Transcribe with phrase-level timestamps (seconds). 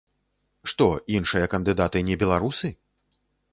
[0.73, 2.75] Што, іншыя кандыдаты не беларусы?